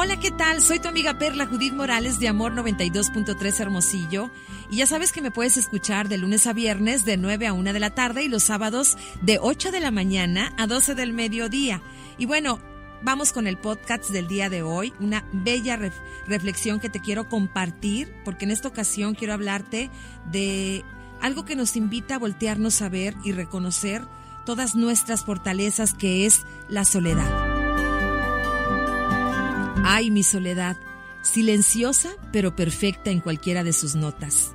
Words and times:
Hola, 0.00 0.20
¿qué 0.20 0.30
tal? 0.30 0.62
Soy 0.62 0.78
tu 0.78 0.86
amiga 0.86 1.18
Perla 1.18 1.46
Judith 1.46 1.72
Morales 1.72 2.20
de 2.20 2.28
Amor 2.28 2.52
92.3 2.52 3.58
Hermosillo. 3.58 4.30
Y 4.70 4.76
ya 4.76 4.86
sabes 4.86 5.10
que 5.10 5.20
me 5.20 5.32
puedes 5.32 5.56
escuchar 5.56 6.08
de 6.08 6.18
lunes 6.18 6.46
a 6.46 6.52
viernes 6.52 7.04
de 7.04 7.16
9 7.16 7.48
a 7.48 7.52
1 7.52 7.72
de 7.72 7.80
la 7.80 7.90
tarde 7.90 8.22
y 8.22 8.28
los 8.28 8.44
sábados 8.44 8.96
de 9.22 9.40
8 9.40 9.72
de 9.72 9.80
la 9.80 9.90
mañana 9.90 10.54
a 10.56 10.68
12 10.68 10.94
del 10.94 11.12
mediodía. 11.12 11.82
Y 12.16 12.26
bueno, 12.26 12.60
vamos 13.02 13.32
con 13.32 13.48
el 13.48 13.58
podcast 13.58 14.10
del 14.10 14.28
día 14.28 14.48
de 14.48 14.62
hoy, 14.62 14.94
una 15.00 15.28
bella 15.32 15.76
reflexión 16.28 16.78
que 16.78 16.90
te 16.90 17.00
quiero 17.00 17.28
compartir, 17.28 18.14
porque 18.24 18.44
en 18.44 18.52
esta 18.52 18.68
ocasión 18.68 19.16
quiero 19.16 19.34
hablarte 19.34 19.90
de 20.30 20.84
algo 21.20 21.44
que 21.44 21.56
nos 21.56 21.74
invita 21.74 22.14
a 22.14 22.18
voltearnos 22.18 22.82
a 22.82 22.88
ver 22.88 23.16
y 23.24 23.32
reconocer 23.32 24.06
todas 24.46 24.76
nuestras 24.76 25.24
fortalezas, 25.24 25.92
que 25.92 26.24
es 26.24 26.44
la 26.68 26.84
soledad. 26.84 27.47
Ay, 29.90 30.10
mi 30.10 30.22
soledad, 30.22 30.76
silenciosa 31.22 32.10
pero 32.30 32.54
perfecta 32.54 33.10
en 33.10 33.20
cualquiera 33.20 33.64
de 33.64 33.72
sus 33.72 33.94
notas. 33.94 34.52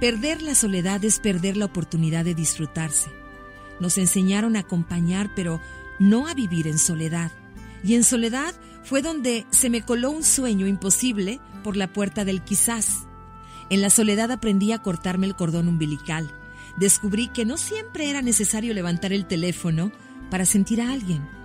Perder 0.00 0.42
la 0.42 0.56
soledad 0.56 1.04
es 1.04 1.20
perder 1.20 1.56
la 1.56 1.66
oportunidad 1.66 2.24
de 2.24 2.34
disfrutarse. 2.34 3.08
Nos 3.78 3.98
enseñaron 3.98 4.56
a 4.56 4.60
acompañar, 4.60 5.30
pero 5.36 5.60
no 6.00 6.26
a 6.26 6.34
vivir 6.34 6.66
en 6.66 6.80
soledad. 6.80 7.30
Y 7.84 7.94
en 7.94 8.02
soledad 8.02 8.52
fue 8.82 9.00
donde 9.00 9.46
se 9.50 9.70
me 9.70 9.82
coló 9.82 10.10
un 10.10 10.24
sueño 10.24 10.66
imposible 10.66 11.38
por 11.62 11.76
la 11.76 11.92
puerta 11.92 12.24
del 12.24 12.42
quizás. 12.42 13.06
En 13.70 13.80
la 13.80 13.90
soledad 13.90 14.32
aprendí 14.32 14.72
a 14.72 14.82
cortarme 14.82 15.28
el 15.28 15.36
cordón 15.36 15.68
umbilical. 15.68 16.32
Descubrí 16.76 17.28
que 17.28 17.44
no 17.44 17.58
siempre 17.58 18.10
era 18.10 18.22
necesario 18.22 18.74
levantar 18.74 19.12
el 19.12 19.24
teléfono 19.28 19.92
para 20.32 20.44
sentir 20.44 20.80
a 20.80 20.90
alguien. 20.90 21.37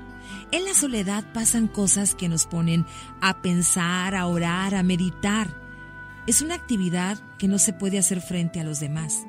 En 0.54 0.66
la 0.66 0.76
soledad 0.76 1.34
pasan 1.34 1.68
cosas 1.68 2.14
que 2.14 2.30
nos 2.30 2.46
ponen 2.46 2.86
a 3.22 3.42
pensar, 3.42 4.14
a 4.14 4.28
orar, 4.28 4.76
a 4.76 4.84
meditar. 4.84 5.52
Es 6.28 6.44
una 6.44 6.54
actividad 6.54 7.20
que 7.40 7.48
no 7.48 7.58
se 7.58 7.74
puede 7.74 7.98
hacer 7.98 8.22
frente 8.22 8.60
a 8.60 8.64
los 8.64 8.80
demás. 8.80 9.26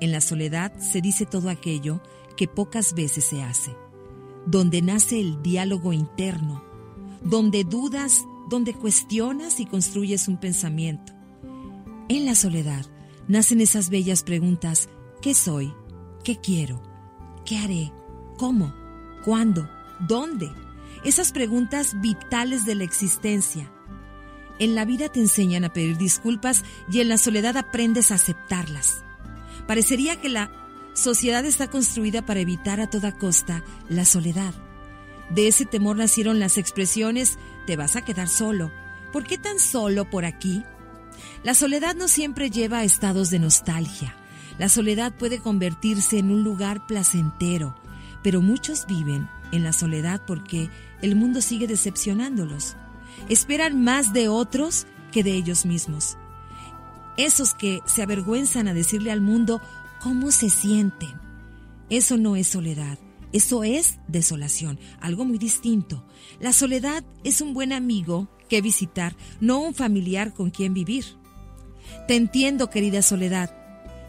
En 0.00 0.12
la 0.12 0.20
soledad 0.20 0.72
se 0.78 1.00
dice 1.00 1.26
todo 1.26 1.50
aquello 1.50 2.00
que 2.36 2.46
pocas 2.46 2.94
veces 2.94 3.24
se 3.24 3.42
hace, 3.42 3.76
donde 4.46 4.82
nace 4.82 5.18
el 5.18 5.42
diálogo 5.42 5.92
interno, 5.92 6.62
donde 7.24 7.64
dudas, 7.64 8.24
donde 8.48 8.72
cuestionas 8.72 9.58
y 9.58 9.66
construyes 9.66 10.28
un 10.28 10.36
pensamiento. 10.36 11.12
En 12.08 12.24
la 12.24 12.36
soledad 12.36 12.86
nacen 13.26 13.60
esas 13.60 13.90
bellas 13.90 14.22
preguntas, 14.22 14.90
¿qué 15.22 15.34
soy? 15.34 15.74
¿Qué 16.22 16.36
quiero? 16.36 16.80
¿Qué 17.44 17.58
haré? 17.58 17.92
¿Cómo? 18.38 18.72
¿Cuándo? 19.24 19.68
¿Dónde? 20.00 20.50
Esas 21.04 21.32
preguntas 21.32 22.00
vitales 22.00 22.64
de 22.64 22.74
la 22.74 22.84
existencia. 22.84 23.70
En 24.58 24.74
la 24.74 24.84
vida 24.84 25.08
te 25.08 25.20
enseñan 25.20 25.64
a 25.64 25.72
pedir 25.72 25.96
disculpas 25.96 26.64
y 26.90 27.00
en 27.00 27.08
la 27.08 27.18
soledad 27.18 27.56
aprendes 27.56 28.10
a 28.10 28.16
aceptarlas. 28.16 29.02
Parecería 29.66 30.20
que 30.20 30.28
la 30.28 30.50
sociedad 30.94 31.44
está 31.44 31.68
construida 31.68 32.26
para 32.26 32.40
evitar 32.40 32.80
a 32.80 32.90
toda 32.90 33.16
costa 33.16 33.62
la 33.88 34.04
soledad. 34.04 34.54
De 35.30 35.48
ese 35.48 35.64
temor 35.64 35.96
nacieron 35.96 36.40
las 36.40 36.58
expresiones 36.58 37.38
te 37.66 37.76
vas 37.76 37.96
a 37.96 38.04
quedar 38.04 38.28
solo. 38.28 38.70
¿Por 39.12 39.24
qué 39.24 39.38
tan 39.38 39.58
solo 39.58 40.08
por 40.10 40.24
aquí? 40.24 40.64
La 41.42 41.54
soledad 41.54 41.94
no 41.94 42.08
siempre 42.08 42.50
lleva 42.50 42.78
a 42.78 42.84
estados 42.84 43.30
de 43.30 43.38
nostalgia. 43.38 44.14
La 44.58 44.68
soledad 44.68 45.12
puede 45.16 45.38
convertirse 45.38 46.18
en 46.18 46.30
un 46.30 46.42
lugar 46.42 46.86
placentero, 46.86 47.76
pero 48.22 48.42
muchos 48.42 48.86
viven 48.86 49.28
en 49.52 49.64
la 49.64 49.72
soledad 49.72 50.22
porque 50.26 50.70
el 51.02 51.16
mundo 51.16 51.40
sigue 51.40 51.66
decepcionándolos. 51.66 52.76
Esperan 53.28 53.82
más 53.82 54.12
de 54.12 54.28
otros 54.28 54.86
que 55.12 55.22
de 55.22 55.32
ellos 55.32 55.66
mismos. 55.66 56.16
Esos 57.16 57.54
que 57.54 57.80
se 57.84 58.02
avergüenzan 58.02 58.68
a 58.68 58.74
decirle 58.74 59.10
al 59.10 59.20
mundo 59.20 59.60
cómo 60.00 60.30
se 60.30 60.50
sienten. 60.50 61.10
Eso 61.88 62.16
no 62.16 62.36
es 62.36 62.46
soledad, 62.46 62.98
eso 63.32 63.64
es 63.64 63.98
desolación, 64.08 64.78
algo 65.00 65.24
muy 65.24 65.38
distinto. 65.38 66.06
La 66.38 66.52
soledad 66.52 67.04
es 67.24 67.40
un 67.40 67.52
buen 67.52 67.72
amigo 67.72 68.28
que 68.48 68.60
visitar, 68.60 69.16
no 69.40 69.60
un 69.60 69.74
familiar 69.74 70.32
con 70.32 70.50
quien 70.50 70.72
vivir. 70.72 71.04
Te 72.06 72.16
entiendo, 72.16 72.70
querida 72.70 73.02
soledad. 73.02 73.56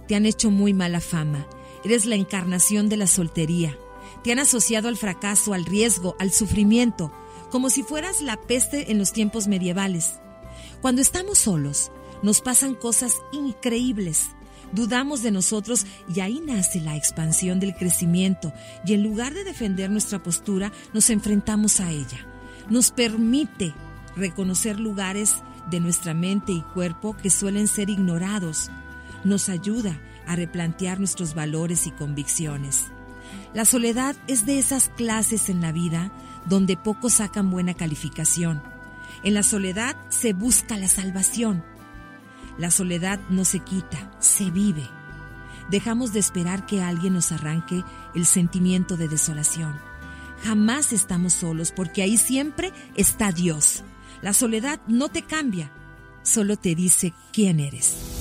Te 0.08 0.16
han 0.16 0.26
hecho 0.26 0.52
muy 0.52 0.74
mala 0.74 1.00
fama. 1.00 1.48
Eres 1.84 2.06
la 2.06 2.16
encarnación 2.16 2.90
de 2.90 2.98
la 2.98 3.08
soltería 3.08 3.76
te 4.24 4.32
han 4.32 4.40
asociado 4.40 4.88
al 4.88 4.98
fracaso, 4.98 5.54
al 5.54 5.66
riesgo, 5.66 6.16
al 6.20 6.32
sufrimiento, 6.32 7.12
como 7.50 7.70
si 7.70 7.84
fueras 7.84 8.22
la 8.22 8.38
peste 8.38 8.92
en 8.92 8.98
los 8.98 9.12
tiempos 9.12 9.48
medievales. 9.48 10.20
Cuando 10.82 11.02
estamos 11.02 11.38
solos, 11.38 11.92
nos 12.24 12.42
pasan 12.42 12.76
cosas 12.76 13.14
increíbles. 13.32 14.30
Dudamos 14.72 15.22
de 15.22 15.32
nosotros 15.32 15.86
y 16.14 16.22
ahí 16.22 16.42
nace 16.46 16.80
la 16.80 16.96
expansión 16.96 17.60
del 17.60 17.76
crecimiento 17.76 18.54
y 18.86 18.94
en 18.94 19.04
lugar 19.04 19.34
de 19.34 19.44
defender 19.44 19.90
nuestra 19.90 20.24
postura, 20.24 20.72
nos 20.94 21.10
enfrentamos 21.10 21.80
a 21.82 21.92
ella. 21.92 22.26
Nos 22.70 22.92
permite 22.92 23.74
reconocer 24.16 24.80
lugares 24.80 25.36
de 25.70 25.80
nuestra 25.80 26.14
mente 26.14 26.52
y 26.54 26.62
cuerpo 26.62 27.18
que 27.18 27.30
suelen 27.30 27.68
ser 27.68 27.90
ignorados. 27.90 28.70
Nos 29.24 29.50
ayuda 29.50 30.00
a 30.26 30.36
replantear 30.36 31.00
nuestros 31.00 31.34
valores 31.34 31.86
y 31.88 31.92
convicciones. 31.92 32.86
La 33.54 33.66
soledad 33.66 34.16
es 34.28 34.46
de 34.46 34.60
esas 34.60 34.90
clases 34.90 35.50
en 35.50 35.62
la 35.62 35.72
vida 35.72 36.12
donde 36.46 36.78
pocos 36.78 37.16
sacan 37.16 37.52
buena 37.52 37.74
calificación. 37.74 38.64
En 39.24 39.34
la 39.34 39.44
soledad 39.44 39.96
se 40.10 40.34
busca 40.34 40.78
la 40.78 40.88
salvación. 40.88 41.64
La 42.58 42.72
soledad 42.72 43.20
no 43.30 43.44
se 43.44 43.60
quita, 43.60 44.12
se 44.20 44.50
vive. 44.52 44.88
Dejamos 45.70 46.14
de 46.14 46.20
esperar 46.20 46.66
que 46.66 46.82
alguien 46.82 47.14
nos 47.14 47.32
arranque 47.32 47.84
el 48.16 48.26
sentimiento 48.26 48.98
de 48.98 49.08
desolación. 49.08 49.78
Jamás 50.44 50.94
estamos 50.94 51.34
solos 51.34 51.72
porque 51.72 52.02
ahí 52.02 52.18
siempre 52.18 52.72
está 52.96 53.32
Dios. 53.32 53.84
La 54.22 54.34
soledad 54.34 54.80
no 54.88 55.10
te 55.10 55.24
cambia, 55.24 55.72
solo 56.24 56.58
te 56.58 56.74
dice 56.74 57.14
quién 57.32 57.60
eres. 57.60 58.21